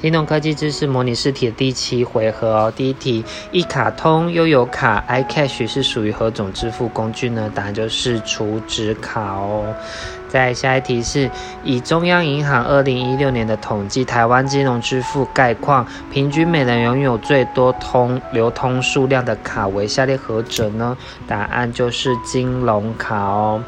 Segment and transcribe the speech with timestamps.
[0.00, 2.72] 金融科技知识模拟试题的第七回合哦。
[2.76, 7.50] 第一题，一卡通悠游卡 iCash 是属于何种支付工具呢？
[7.52, 9.74] 答案就是储值卡哦。
[10.28, 11.28] 再下一题是
[11.64, 20.96] 以中央银行二零一六年的统计，台湾金融支付概况，平均每人拥有最多通流通数量的卡为下列何者呢？
[21.26, 23.60] 答案就是金融卡哦。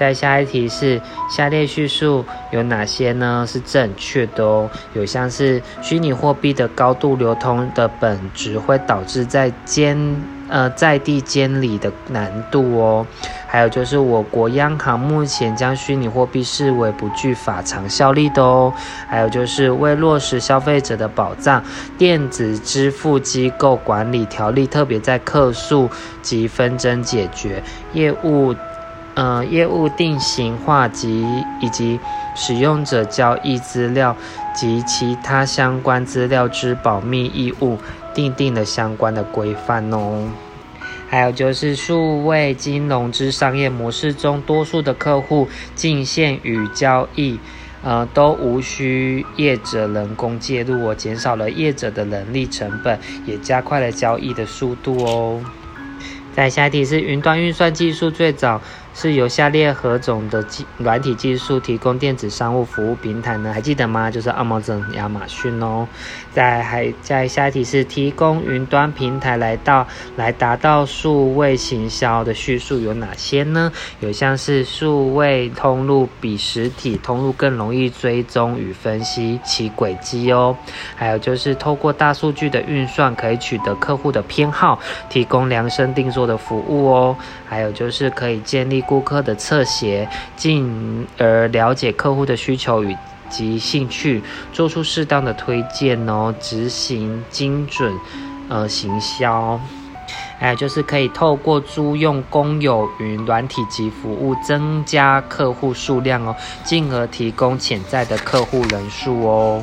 [0.00, 0.98] 再下一题是
[1.28, 3.44] 下列叙述有哪些呢？
[3.46, 4.70] 是正确的哦。
[4.94, 10.16] 有像是虚拟货币的高度流通的本质会导致在监
[10.48, 13.06] 呃在地监理的难度哦。
[13.46, 18.72] 还有就是我国央行目前将虚拟货币视为不具法偿效力的哦。
[19.06, 21.62] 还有就是为落实消费者的保障，
[21.98, 25.90] 电子支付机构管理条例特别在客诉
[26.22, 28.54] 及纷争解决业务。
[29.20, 32.00] 呃，业务定型化及以及
[32.34, 34.16] 使用者交易资料
[34.54, 37.76] 及其他相关资料之保密义务，
[38.14, 40.26] 定定了相关的规范哦。
[41.06, 47.38] 还有就是数位金融之商业模式中，多数的客户进线与交易，
[47.82, 55.44] 呃，都无需业者人工介入，我减少了业者的人力成本，也加快了交易的速度哦。
[56.32, 58.62] 在下一题是云端运算技术最早。
[59.02, 63.50] 是由下列何种的技软体技术提供电子商务服务平台呢？
[63.50, 64.10] 还记得吗？
[64.10, 65.88] 就是 Amazon 亚马逊哦。
[66.34, 73.72] 再还在下一题是提供云端平台来到来达到数位行销的叙述有哪些呢？
[74.00, 80.54] 有像是数位通路比实体通路更容易追踪与分析其轨迹哦。
[80.94, 84.78] 还有就是透过大数据的运算可以取得客户的偏好，
[85.08, 87.16] 提供量身定做的服务哦。
[87.50, 88.80] 还有就是可以建立。
[88.82, 92.96] 顾客的侧写，进而了解客户的需求与
[93.28, 97.92] 及兴趣，做出适当的推荐哦，执行精准
[98.48, 99.60] 呃行销，
[100.38, 106.34] 还有就是可以透过租用公有云软体及服务，增加客户数量哦，
[106.64, 109.62] 进而提供潜在的客户人数哦。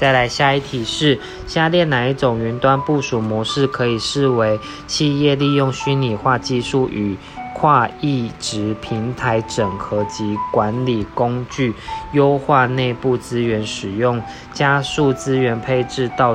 [0.00, 7.18] 再来下一题是：下列哪一种云端部署模式可以视为企业利用虚拟化技术与
[7.54, 11.74] 跨异质平台整合及管理工具，
[12.12, 14.22] 优化内部资源使用，
[14.54, 16.34] 加速资源配置到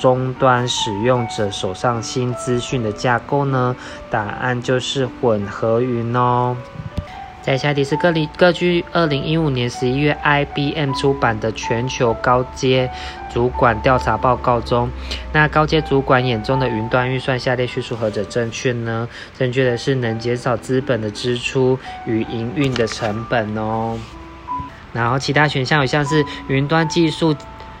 [0.00, 3.74] 终端使用者手上新资讯的架构呢？
[4.08, 6.56] 答案就是混合云哦。
[7.42, 12.90] 在下题是各里各据二零一五年十一月 IBM 出版的全球高阶
[13.32, 14.90] 主管调查报告中，
[15.32, 19.08] 那高阶主管眼中的云端预算下列叙述何者正确呢？
[19.38, 23.98] 正确的是能减少资本的支出与营运的成本哦。
[24.92, 27.34] 然后其他选项有像是云端技术、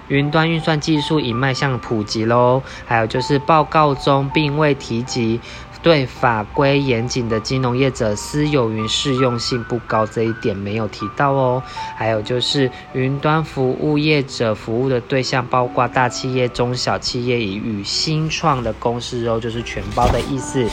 [0.08, 5.38] 云端运算技术已迈向普及喽，还有就是报告中并未提及。
[5.82, 11.62] 对法规严谨的金融业者，私有云适用性不高，这一点没有提到哦。
[11.96, 20.68] 还有就是云端服务业者服务的对象包括大企业、中小企业与新创的公司哦，就是全包的意思。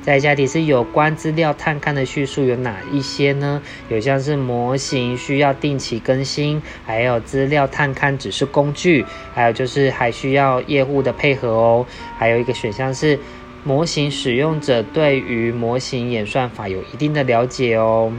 [0.00, 3.62] 再下题是有关资料探勘的叙述有哪一些呢？
[3.88, 9.04] 有像是模型需要定期更新，还有资料探勘只是工具，
[9.34, 11.86] 还有就是还需要业务的配合哦。
[12.18, 13.18] 还有一个选项是。
[13.64, 18.12] 模型使用者对于模型演算法有一定的了解哦。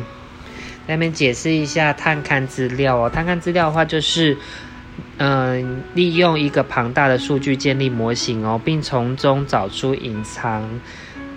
[0.88, 3.10] 下面解释一下探勘资料哦。
[3.10, 4.38] 探勘资料的话，就是
[5.18, 10.70] 嗯，利用一个庞大的数据建立模型哦，并从中找出隐藏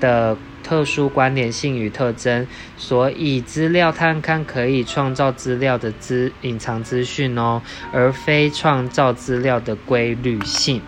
[0.00, 2.46] 的特殊关联性与特征。
[2.76, 7.62] 所以，资料探勘可以创造资料的资隐藏资讯哦，
[7.92, 10.80] 而非创造资料的规律性。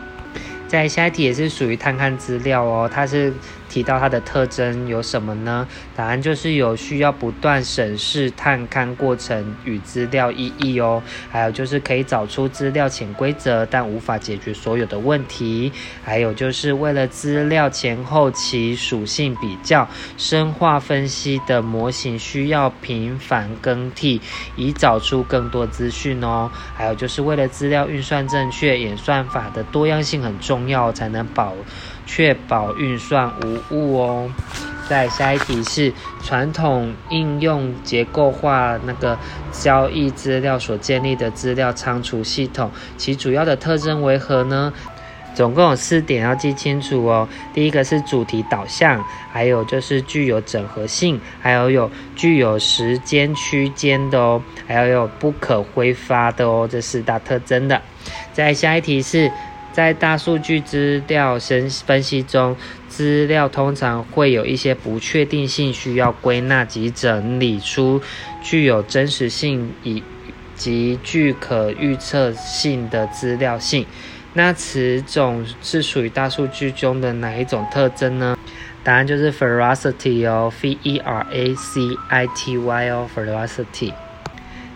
[0.68, 3.32] 在下一题也是属于探勘资料哦，它是。
[3.78, 5.68] 提到它的特征有什么呢？
[5.94, 11.00] 答案就是有需要不断审视、探勘过程与资料意义哦。
[11.30, 15.72] 还有就是可以找出资料潜规则，但无法解决所有的问题。
[16.02, 24.20] 还有就是为了资料前后期属性比较、深化分析的模型，需要频繁更替，
[24.56, 26.50] 以找出更多资讯哦。
[26.74, 31.54] 还有就是为了资料运算正确，演算法的多样性很重要，才能保。
[32.08, 34.28] 确保运算无误哦。
[34.88, 35.92] 再下一题是
[36.24, 39.18] 传统应用结构化那个
[39.52, 44.72] 交易资料所建立的资料仓储系统，其主要的特征为何呢？
[45.34, 47.28] 总共有四点要记清楚哦。
[47.54, 57.80] 第一个是主题导向，还有就是具有整合性，还有有具有时间区间的哦，还有有不可挥发的哦，这四大特征的。
[58.32, 59.30] 再下一题是，
[59.78, 62.56] 在大数据资料分分析中，
[62.88, 68.02] 资料通常会有一些不确定性，需要归纳及整理出
[68.42, 70.02] 具有真实性以
[70.56, 73.86] 及具可预测性的资料性。
[74.34, 78.36] 那此种是属于大数据中的哪一种特征呢？
[78.82, 83.92] 答案就是 veracity 哦，v e r a c i t y 哦，veracity。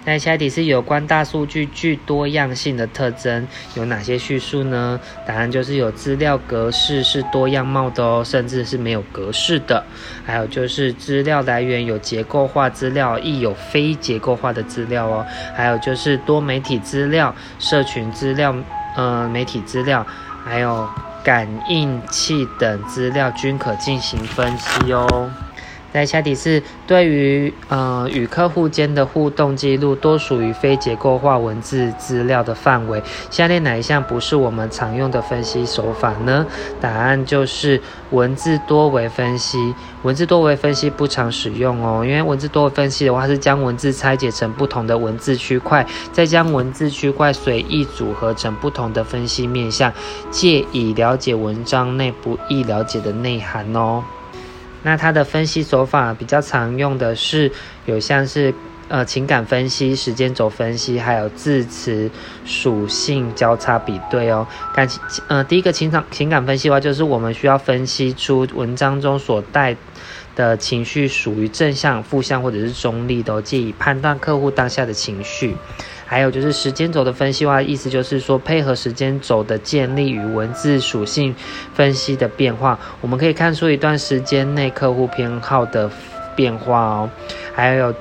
[0.04, 4.98] 那下一题是有关大数据具多样性的特征有哪些叙述呢？
[5.24, 9.84] 答案就是有资料格式是多样貌的哦，甚至是没有格式的。
[10.24, 15.24] 还有就是资料来源有结构化资料，亦有非结构化的资料哦。
[15.54, 18.52] 还有就是多媒体资料、社群资料、
[18.96, 20.04] 呃媒体资料，
[20.44, 20.88] 还有
[21.22, 25.30] 感应器等资料均可进行分析哦。
[25.92, 33.02] 在下题是对于呃与客户间的互动记录，多属于非结构化文字资料的范围。
[33.30, 36.46] 下列哪一项不是我们常用的分析手法呢？
[36.80, 37.80] 答案就是
[38.10, 39.74] 文字多维分析。
[40.02, 49.92] 文字多维分析不常使用哦，因为文字多维分析的话是将文字拆解成不同的文字区块，再将文字区块随意组合成不同的分析面向，
[50.30, 54.02] 借以了解文章内不易了解的内涵哦。
[54.82, 57.50] 那它的分析手法比较常用的是
[57.86, 58.52] 有像是
[58.88, 62.10] 呃情感分析、时间轴分析，还有字词
[62.44, 64.46] 属性交叉比对哦。
[64.74, 69.76] 感情呃第一个情感情感分析的话，就是我们需要分析出文章中所带
[70.34, 75.56] 的情绪属于正向、负向或者是中立的哦，借以判断客户当下的情绪。
[76.12, 81.34] 还有就是时间轴的分析话，意思就是说配合时间轴的建立与文字属性
[81.72, 85.90] 分析的变化，我们可以看出一段时间内客户偏好的
[86.36, 87.10] 变化哦。
[87.54, 87.94] 还有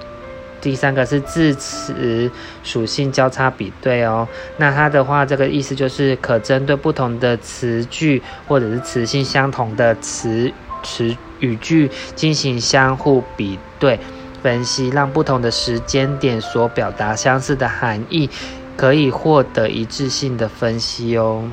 [0.60, 2.30] 第三个是字词
[2.66, 10.52] 属性交叉比对哦，那它的话这个意思就是可针对不同的词句或者是词性相同的词
[10.84, 13.98] 词语句进行相互比对。
[14.42, 18.30] 分析让不同的时间点所表达相似的含义，
[18.76, 21.44] 可以获得一致性的分析哦。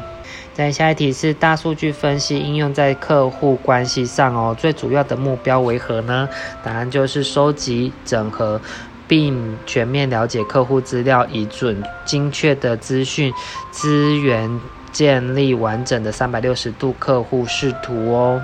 [0.55, 6.29] 再下一题是大数据分析应用在客户关系上哦，最主要的目标为何呢？
[6.65, 8.61] 答案就是收集、整合
[9.07, 13.33] 并全面了解客户资料，以准精确的资讯
[13.71, 18.43] 资源建立完整的三百六十度客户视图哦。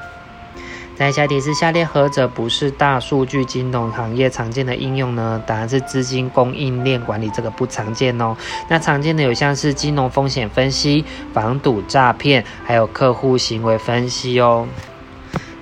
[0.96, 5.42] 在下题是下列何者不是大数据金融行业常见的应用呢？
[5.44, 8.36] 答案是资金供应链管理，这个不常见哦。
[8.68, 14.68] 那常见的有像是金融风险分析、防堵诈骗，还有客户行为分析哦。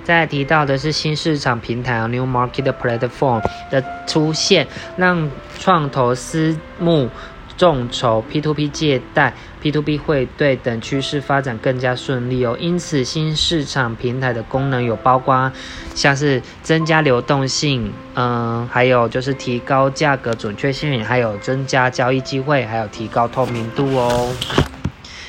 [0.03, 3.41] 再提到的是新市场平台 （New Market Platform）
[3.71, 7.09] 的出现，让创投私募。
[7.55, 9.31] 众筹、P2P 借贷、
[9.63, 12.57] P2P 会对等趋势发展更加顺利哦。
[12.59, 15.49] 因此，新市场平台的功能有包括
[15.95, 24.35] 像是增加流动性，嗯，还有就是提高价格准确性，还有增加交易机会，还有提高透明度哦。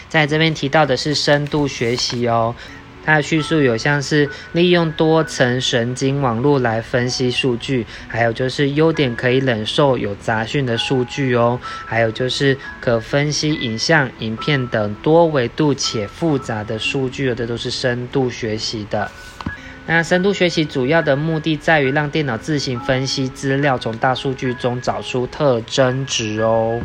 [0.08, 2.54] 在这边提到的是深度学习哦。
[3.05, 19.11] 它的叙述有像是利用多层神经网络来分析数据，还有就是优点可以忍受有杂讯的数据哦，还有就是可分析影像、影片等多维度且复杂的数据，这都是深度学习的。
[19.87, 26.81] 那深度学习主要的目的在于让电脑自行分析资料，从大数据中找出特征值哦。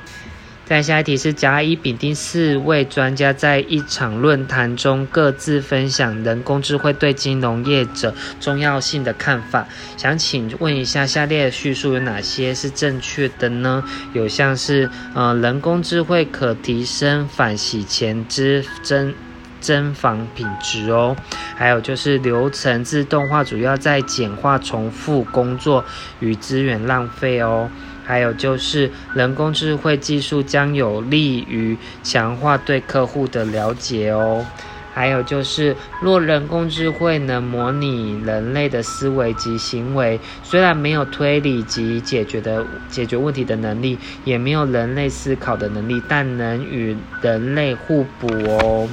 [0.69, 9.67] 在下一题是甲、乙、丙、丁四位专家在一场论坛中各自分享人工智慧对金融业者重要性的看法。
[9.97, 13.83] 想请问一下，下列叙述有哪些是正确的呢？
[14.13, 19.11] 有像是，呃，人工智慧可提升反洗钱之侦
[19.59, 21.15] 侦防品质哦。
[21.55, 25.83] 还有就是流程自动化主要在简化重复工作
[26.19, 27.71] 与资源浪费哦。
[28.09, 34.43] 还有就是人工智慧技术将有利于强化对客户的了解哦。
[34.91, 48.89] 还有就是，若人工智慧能模拟人类的思维及行为，虽然没有推理及解决的解决问题的能力，也没有人类思考的能力，但能与人类互补哦。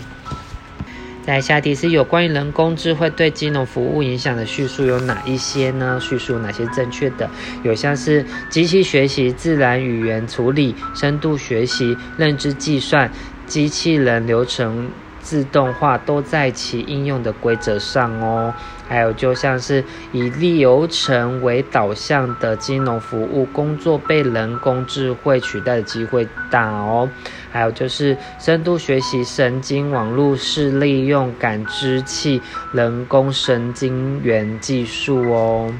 [1.26, 5.99] 在下题是有关于人工智慧对金融服务影响的叙述有哪一些呢？
[6.00, 7.28] 叙述哪些正确的？
[7.64, 13.11] 有像是机器学习、自然语言处理、深度学习、认知计算、
[13.45, 14.88] 机器人流程
[15.26, 18.54] 自动化都在其应用的规则上哦。
[18.87, 27.11] 还有就像是以流程为导向的金融服务工作被人工智慧取代的机会大哦。
[27.50, 32.40] 还有就是深度学习神经网络是利用感知器
[32.73, 35.75] 人工神经元技术哦。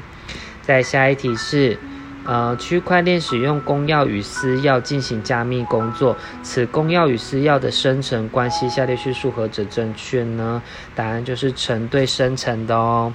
[0.61, 1.79] 再下一题是。
[2.27, 10.61] 呃，区块链使用公钥与私钥进行加密工作，此公钥与私钥的生成关系，下列叙述何者正确呢？
[10.93, 13.13] 答案就是成对生成的哦。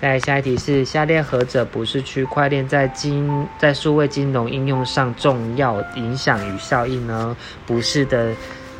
[0.00, 7.36] 再下一题是，下列何者不是区块链在金在数位金融应用上重要影响与效益呢？
[7.66, 8.32] 不是的，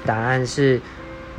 [0.06, 0.80] 答案是，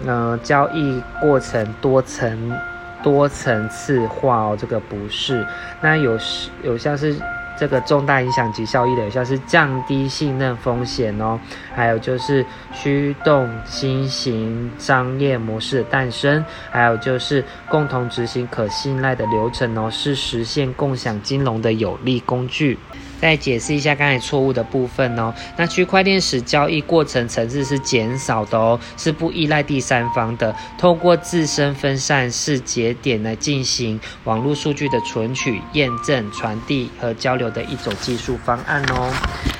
[0.06, 2.56] 呃，交易过程多层
[3.02, 5.44] 多层次化哦，这个不是。
[5.82, 6.16] 那有
[6.62, 7.16] 有像是。
[7.58, 11.40] 这个重大影响及效益的，有效是降低信任风险哦，
[11.74, 22.78] 还有就是驱动新型商业模式的诞生，还有就是共同执行可信赖的流程哦，是实现共享金融的有力工具。
[23.20, 25.34] 再解释一下刚才错误的部分哦。
[25.58, 39.14] 那区块链使交易过程层次是减少的哦，是不依赖第三方的，透过自身分散式节点来进行网络数据的存取、验证、传递和交流的一种技术方案哦。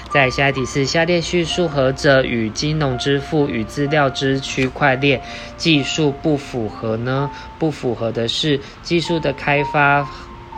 [0.10, 5.22] 在下一题是下列叙述何者与金融支付与资料之区块链
[5.58, 7.30] 技术不符合呢？
[7.60, 10.08] 不符合的是技术的开发。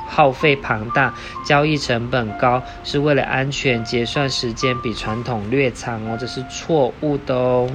[0.09, 1.13] 耗费庞大，
[1.45, 7.69] 交易成本高，是为了安全结算时间比传统略长哦，这是错误的哦。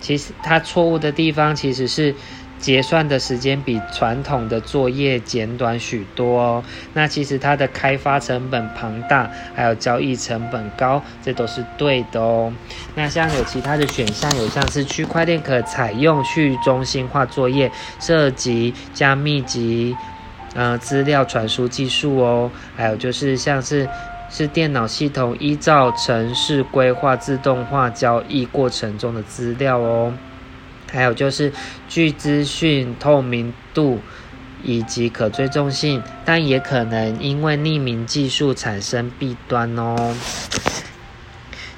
[0.00, 2.12] 其实它错误的地方其实是
[2.58, 6.64] 结算的时间比传统的作业简短许多哦。
[6.92, 12.52] 那其实它的开发成本庞大，还有交易成本高，这都是对的哦。
[12.96, 19.96] 那像有其他的选项，有像是区块链可采用去中心化作业，涉及加密及。
[20.54, 23.88] 呃，资料传输技术哦，还有就是像是
[24.28, 30.12] 是电脑系统依照城市规划自动化交易过程中的资料哦，
[30.90, 31.50] 还有就是
[31.88, 34.00] 具资讯透明度
[34.62, 40.14] 以及可追踪性，但也可能因为匿名技术产生弊端哦。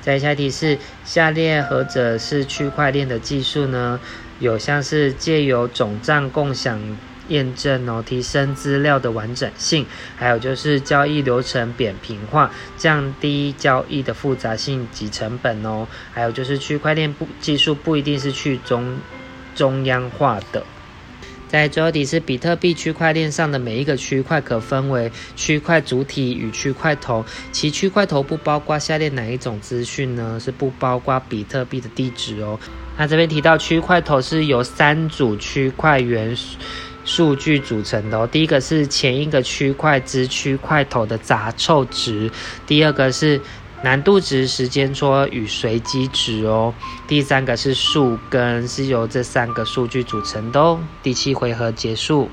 [0.01, 4.01] 再下题是下列何者是区块链的技术呢？
[4.41, 6.81] 有像是借由总账共享。
[7.29, 15.87] 验证哦，提升资料的完整性，还有就是交易流程扁平化，降低交易的复杂性及成本哦。
[16.13, 18.99] 还有就是区块链不技术不一定是去中
[19.55, 20.65] 中央化的。
[21.47, 30.41] 在最后题是比特币区块链上的每一个区块可分为区块主体与区块头，其区块头不包括下列哪一种资讯呢？
[30.41, 32.59] 是不包括比特币的地址哦。
[32.97, 36.59] 那这边提到区块头是由三组区块元素。
[37.05, 42.31] 数据组成的哦，第一个是前一个区块之区块头的杂凑值，
[42.67, 43.41] 第二个是
[43.83, 46.73] 难度值、时间戳与随机值哦，
[47.07, 50.81] 第三个是树根，是由这三个数据组成的哦。
[51.03, 52.31] 第七回合结束。